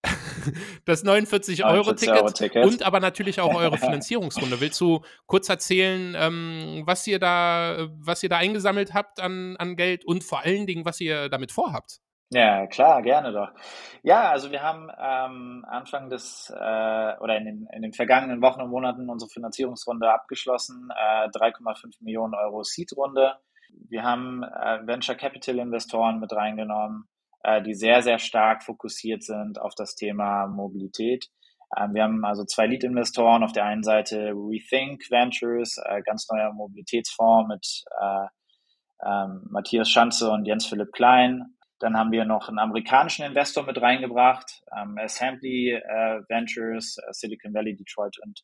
[0.85, 4.61] das 49-Euro-Ticket und aber natürlich auch eure Finanzierungsrunde.
[4.61, 9.75] Willst du kurz erzählen, ähm, was ihr da, was ihr da eingesammelt habt an, an
[9.75, 11.99] Geld und vor allen Dingen, was ihr damit vorhabt?
[12.31, 13.49] Ja, klar, gerne doch.
[14.03, 18.61] Ja, also wir haben ähm, Anfang des äh, oder in den, in den vergangenen Wochen
[18.61, 23.35] und Monaten unsere Finanzierungsrunde abgeschlossen, äh, 3,5 Millionen Euro Seed-Runde.
[23.89, 27.09] Wir haben äh, Venture Capital Investoren mit reingenommen
[27.43, 31.27] äh, die sehr, sehr stark fokussiert sind auf das Thema Mobilität.
[31.77, 33.43] Ähm, wir haben also zwei Lead-Investoren.
[33.43, 38.27] Auf der einen Seite Rethink Ventures, äh, ganz neuer Mobilitätsfonds mit äh,
[39.05, 41.55] ähm, Matthias Schanze und Jens Philipp Klein.
[41.79, 47.53] Dann haben wir noch einen amerikanischen Investor mit reingebracht, ähm, Assembly äh, Ventures, äh, Silicon
[47.53, 48.41] Valley, Detroit und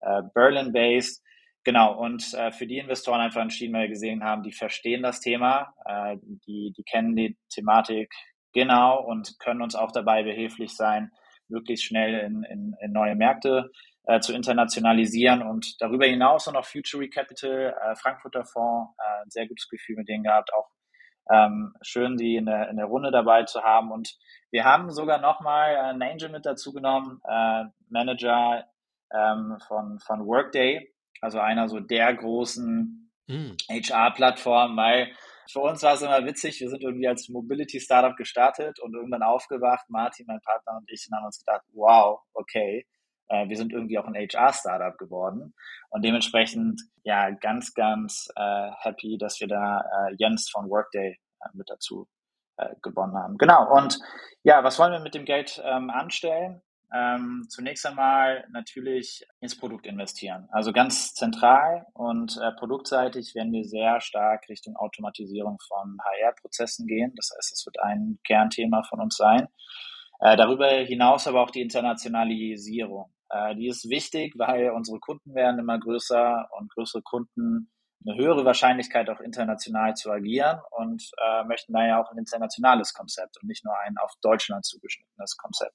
[0.00, 1.22] äh, Berlin based.
[1.64, 5.20] Genau, und äh, für die Investoren einfach entschieden, weil wir gesehen haben, die verstehen das
[5.20, 8.10] Thema, äh, die, die kennen die Thematik
[8.52, 11.12] Genau, und können uns auch dabei behilflich sein,
[11.48, 13.70] möglichst schnell in, in, in neue Märkte
[14.04, 19.46] äh, zu internationalisieren und darüber hinaus noch Future Capital, äh, Frankfurter Fonds, äh, ein sehr
[19.46, 20.68] gutes Gefühl mit denen gehabt, auch
[21.30, 23.90] ähm, schön, die in der, in der Runde dabei zu haben.
[23.92, 24.16] Und
[24.50, 28.64] wir haben sogar nochmal äh, einen Angel mit dazu genommen, äh, Manager
[29.12, 33.50] ähm, von, von Workday, also einer so der großen mm.
[33.68, 35.12] HR-Plattform, weil
[35.50, 39.86] für uns war es immer witzig, wir sind irgendwie als Mobility-Startup gestartet und irgendwann aufgewacht,
[39.88, 42.86] Martin, mein Partner und ich, und haben uns gedacht, wow, okay,
[43.28, 45.54] äh, wir sind irgendwie auch ein HR-Startup geworden.
[45.90, 51.48] Und dementsprechend ja ganz, ganz äh, happy, dass wir da äh, Jens von Workday äh,
[51.54, 52.08] mit dazu
[52.58, 53.38] äh, gewonnen haben.
[53.38, 53.98] Genau, und
[54.42, 56.62] ja, was wollen wir mit dem Geld ähm, anstellen?
[56.94, 60.48] Ähm, zunächst einmal natürlich ins Produkt investieren.
[60.50, 67.12] Also ganz zentral und äh, produktseitig werden wir sehr stark Richtung Automatisierung von HR-Prozessen gehen.
[67.14, 69.48] Das heißt, es wird ein Kernthema von uns sein.
[70.20, 73.12] Äh, darüber hinaus aber auch die Internationalisierung.
[73.28, 77.70] Äh, die ist wichtig, weil unsere Kunden werden immer größer und größere Kunden
[78.06, 83.36] eine höhere Wahrscheinlichkeit, auch international zu agieren und äh, möchten daher auch ein internationales Konzept
[83.42, 85.74] und nicht nur ein auf Deutschland zugeschnittenes Konzept.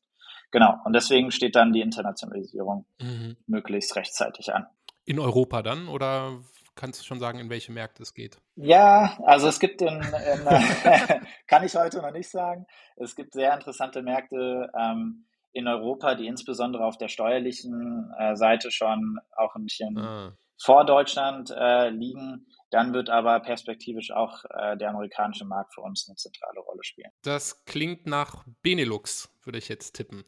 [0.54, 0.76] Genau.
[0.86, 3.38] Und deswegen steht dann die Internationalisierung mhm.
[3.48, 4.68] möglichst rechtzeitig an.
[5.04, 6.39] In Europa dann oder
[6.76, 8.38] kannst du schon sagen, in welche Märkte es geht?
[8.56, 10.46] Ja, also es gibt in, in
[11.48, 12.68] kann ich heute noch nicht sagen.
[12.98, 18.70] Es gibt sehr interessante Märkte ähm, in Europa, die insbesondere auf der steuerlichen äh, Seite
[18.70, 20.38] schon auch ein bisschen ah.
[20.63, 22.46] vor Deutschland äh, liegen.
[22.74, 27.12] Dann wird aber perspektivisch auch äh, der amerikanische Markt für uns eine zentrale Rolle spielen.
[27.22, 30.24] Das klingt nach Benelux, würde ich jetzt tippen.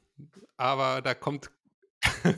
[0.55, 1.49] Aber da kommt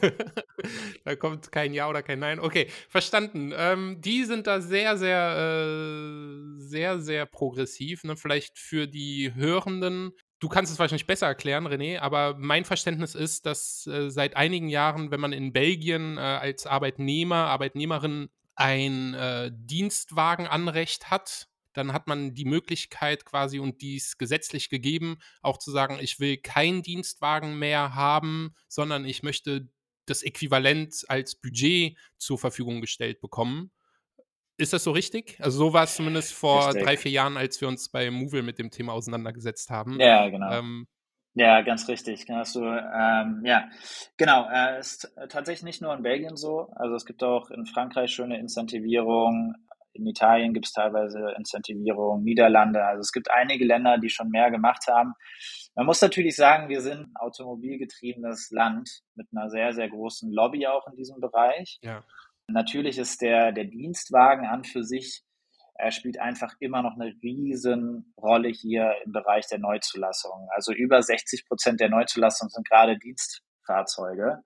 [1.03, 2.39] da kommt kein Ja oder kein Nein.
[2.39, 3.51] Okay, verstanden.
[3.53, 8.05] Ähm, die sind da sehr, sehr, äh, sehr, sehr progressiv.
[8.05, 8.15] Ne?
[8.15, 10.13] Vielleicht für die Hörenden.
[10.39, 14.69] Du kannst es wahrscheinlich besser erklären, René, aber mein Verständnis ist, dass äh, seit einigen
[14.69, 22.07] Jahren, wenn man in Belgien äh, als Arbeitnehmer, Arbeitnehmerin ein äh, Dienstwagenanrecht hat, dann hat
[22.07, 27.59] man die Möglichkeit quasi und dies gesetzlich gegeben, auch zu sagen, ich will keinen Dienstwagen
[27.59, 29.69] mehr haben, sondern ich möchte
[30.07, 33.71] das Äquivalent als Budget zur Verfügung gestellt bekommen.
[34.57, 35.37] Ist das so richtig?
[35.39, 36.83] Also so war es zumindest vor richtig.
[36.83, 39.99] drei, vier Jahren, als wir uns bei Movil mit dem Thema auseinandergesetzt haben.
[39.99, 40.51] Ja, genau.
[40.51, 40.87] Ähm,
[41.37, 42.25] ja, ganz richtig.
[42.29, 43.69] Hast du, ähm, ja,
[44.17, 44.49] genau.
[44.49, 46.69] Äh, ist tatsächlich nicht nur in Belgien so.
[46.75, 49.53] Also es gibt auch in Frankreich schöne Incentivierung.
[49.93, 52.83] In Italien gibt es teilweise Incentivierung, Niederlande.
[52.83, 55.13] Also es gibt einige Länder, die schon mehr gemacht haben.
[55.75, 60.65] Man muss natürlich sagen, wir sind ein automobilgetriebenes Land mit einer sehr, sehr großen Lobby
[60.65, 61.77] auch in diesem Bereich.
[61.83, 62.03] Ja.
[62.47, 65.21] Natürlich ist der, der Dienstwagen an für sich,
[65.77, 70.47] er spielt einfach immer noch eine riesen Rolle hier im Bereich der Neuzulassung.
[70.51, 74.43] Also über 60 Prozent der Neuzulassungen sind gerade Dienstfahrzeuge.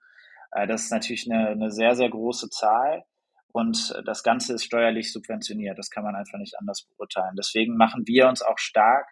[0.51, 3.05] Äh, das ist natürlich eine, eine sehr, sehr große Zahl.
[3.53, 5.77] Und das Ganze ist steuerlich subventioniert.
[5.77, 7.35] Das kann man einfach nicht anders beurteilen.
[7.37, 9.09] Deswegen machen wir uns auch stark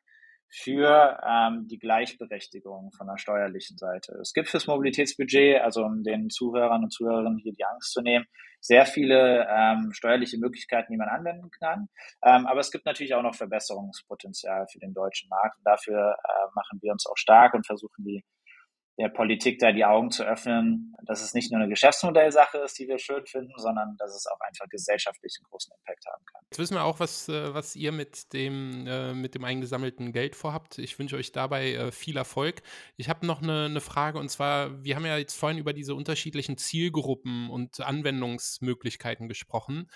[0.49, 4.13] für ähm, die Gleichberechtigung von der steuerlichen Seite.
[4.21, 8.25] Es gibt fürs Mobilitätsbudget, also um den Zuhörern und Zuhörerinnen hier die Angst zu nehmen,
[8.59, 11.87] sehr viele ähm, steuerliche Möglichkeiten, die man anwenden kann.
[12.23, 15.57] Ähm, aber es gibt natürlich auch noch Verbesserungspotenzial für den deutschen Markt.
[15.57, 18.23] Und dafür äh, machen wir uns auch stark und versuchen die
[18.99, 22.87] der Politik da die Augen zu öffnen, dass es nicht nur eine Geschäftsmodellsache ist, die
[22.89, 26.41] wir schön finden, sondern dass es auch einfach gesellschaftlich einen großen Impact haben kann.
[26.51, 30.35] Jetzt wissen wir auch, was, äh, was ihr mit dem, äh, mit dem eingesammelten Geld
[30.35, 30.79] vorhabt.
[30.79, 32.61] Ich wünsche euch dabei äh, viel Erfolg.
[32.97, 35.95] Ich habe noch eine, eine Frage und zwar, wir haben ja jetzt vorhin über diese
[35.95, 39.87] unterschiedlichen Zielgruppen und Anwendungsmöglichkeiten gesprochen.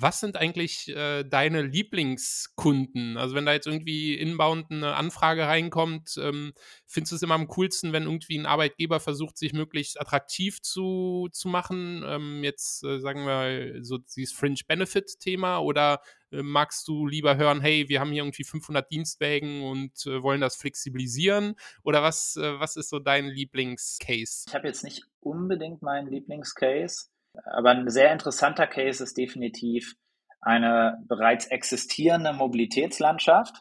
[0.00, 3.16] Was sind eigentlich äh, deine Lieblingskunden?
[3.16, 6.52] Also wenn da jetzt irgendwie inbound eine Anfrage reinkommt, ähm,
[6.86, 11.28] findest du es immer am coolsten, wenn irgendwie ein Arbeitgeber versucht, sich möglichst attraktiv zu,
[11.32, 12.04] zu machen?
[12.06, 17.88] Ähm, jetzt äh, sagen wir so dieses Fringe-Benefit-Thema oder äh, magst du lieber hören, hey,
[17.88, 21.56] wir haben hier irgendwie 500 Dienstwägen und äh, wollen das flexibilisieren?
[21.82, 24.44] Oder was, äh, was ist so dein Lieblingscase?
[24.46, 27.08] Ich habe jetzt nicht unbedingt meinen Lieblingscase.
[27.44, 29.94] Aber ein sehr interessanter Case ist definitiv
[30.40, 33.56] eine bereits existierende Mobilitätslandschaft,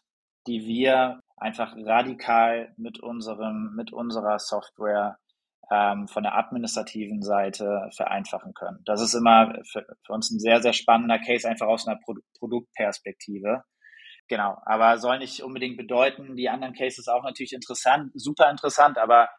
[0.48, 5.18] die wir einfach radikal mit unserem, mit unserer Software
[5.72, 8.80] ähm, von der administrativen Seite vereinfachen können.
[8.86, 12.16] Das ist immer für, für uns ein sehr, sehr spannender Case, einfach aus einer Pro
[12.40, 13.63] Produktperspektive.
[14.30, 19.30] Genau, aber soll nicht unbedingt bedeuten, die anderen Cases auch natürlich interessant, super interessant, aber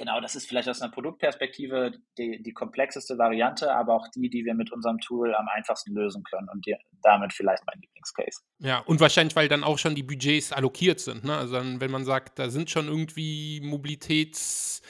[0.00, 4.46] Genau, das ist vielleicht aus einer Produktperspektive die, die komplexeste Variante, aber auch die, die
[4.46, 8.40] wir mit unserem Tool am einfachsten lösen können und die, damit vielleicht mein Lieblingscase.
[8.60, 11.24] Ja, und wahrscheinlich, weil dann auch schon die Budgets allokiert sind.
[11.24, 11.36] Ne?
[11.36, 14.80] Also dann, wenn man sagt, da sind schon irgendwie Mobilitäts-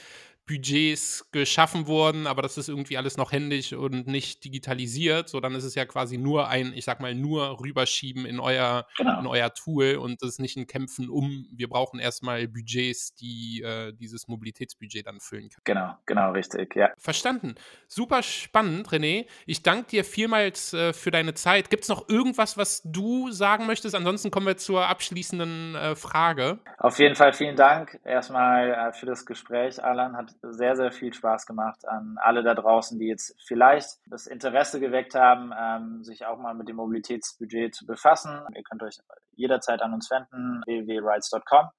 [0.51, 5.29] Budgets geschaffen wurden, aber das ist irgendwie alles noch händisch und nicht digitalisiert.
[5.29, 8.85] So, dann ist es ja quasi nur ein, ich sag mal, nur rüberschieben in euer,
[8.97, 9.19] genau.
[9.21, 11.47] in euer Tool und das ist nicht ein Kämpfen um.
[11.53, 15.61] Wir brauchen erstmal Budgets, die äh, dieses Mobilitätsbudget dann füllen können.
[15.63, 16.89] Genau, genau, richtig, ja.
[16.97, 17.55] Verstanden.
[17.87, 19.27] Super spannend, René.
[19.45, 21.69] Ich danke dir vielmals äh, für deine Zeit.
[21.69, 23.95] Gibt es noch irgendwas, was du sagen möchtest?
[23.95, 26.59] Ansonsten kommen wir zur abschließenden äh, Frage.
[26.77, 30.17] Auf jeden Fall vielen Dank erstmal äh, für das Gespräch, Alan.
[30.17, 34.79] Hat sehr, sehr viel Spaß gemacht an alle da draußen, die jetzt vielleicht das Interesse
[34.79, 38.41] geweckt haben, ähm, sich auch mal mit dem Mobilitätsbudget zu befassen.
[38.55, 38.97] Ihr könnt euch
[39.35, 41.69] jederzeit an uns wenden, www.rides.com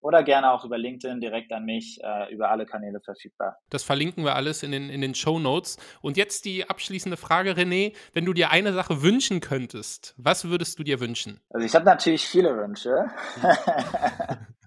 [0.00, 3.56] oder gerne auch über LinkedIn direkt an mich, äh, über alle Kanäle verfügbar.
[3.70, 5.76] Das verlinken wir alles in den, in den Show Notes.
[6.00, 7.94] Und jetzt die abschließende Frage, René.
[8.12, 11.40] Wenn du dir eine Sache wünschen könntest, was würdest du dir wünschen?
[11.50, 13.06] Also ich habe natürlich viele Wünsche.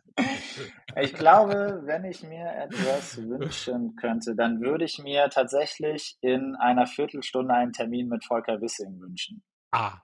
[1.01, 6.85] Ich glaube, wenn ich mir etwas wünschen könnte, dann würde ich mir tatsächlich in einer
[6.85, 9.43] Viertelstunde einen Termin mit Volker Wissing wünschen.
[9.71, 9.99] Ah,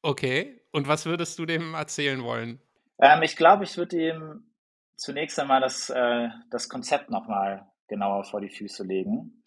[0.00, 0.62] okay.
[0.72, 2.60] Und was würdest du dem erzählen wollen?
[2.98, 4.52] Ähm, ich glaube, ich würde ihm
[4.96, 9.42] zunächst einmal das, äh, das Konzept nochmal genauer vor die Füße legen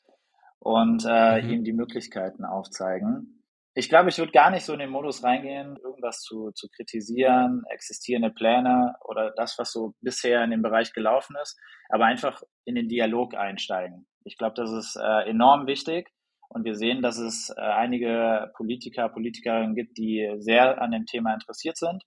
[0.60, 1.50] und äh, mhm.
[1.50, 3.44] ihm die Möglichkeiten aufzeigen.
[3.78, 7.64] Ich glaube, ich würde gar nicht so in den Modus reingehen, irgendwas zu, zu kritisieren,
[7.70, 11.60] existierende Pläne oder das, was so bisher in dem Bereich gelaufen ist,
[11.90, 14.08] aber einfach in den Dialog einsteigen.
[14.24, 16.10] Ich glaube, das ist äh, enorm wichtig.
[16.48, 21.34] Und wir sehen, dass es äh, einige Politiker, Politikerinnen gibt, die sehr an dem Thema
[21.34, 22.02] interessiert sind.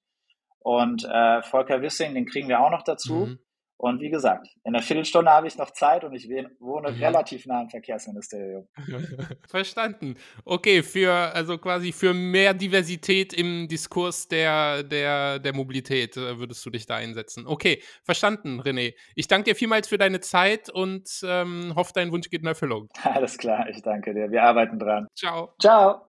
[0.61, 3.27] Und äh, Volker Wissing, den kriegen wir auch noch dazu.
[3.27, 3.39] Mhm.
[3.79, 7.07] Und wie gesagt, in einer Viertelstunde habe ich noch Zeit und ich wohne ja.
[7.07, 8.67] relativ nah am Verkehrsministerium.
[9.49, 10.17] Verstanden.
[10.45, 16.67] Okay, für also quasi für mehr Diversität im Diskurs der, der, der Mobilität äh, würdest
[16.67, 17.47] du dich da einsetzen.
[17.47, 18.95] Okay, verstanden, René.
[19.15, 22.89] Ich danke dir vielmals für deine Zeit und ähm, hoffe, dein Wunsch geht in Erfüllung.
[23.05, 24.29] Alles klar, ich danke dir.
[24.33, 25.07] Wir arbeiten dran.
[25.15, 25.55] Ciao.
[25.61, 26.09] Ciao.